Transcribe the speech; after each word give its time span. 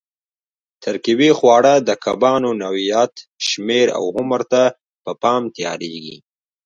ترکیبي 0.83 1.29
خواړه 1.37 1.73
د 1.87 1.89
کبانو 2.05 2.49
نوعیت، 2.61 3.13
شمېر 3.47 3.87
او 3.97 4.03
عمر 4.17 4.41
ته 4.51 4.63
په 5.03 5.11
پام 5.21 5.43
تیارېږي. 5.55 6.17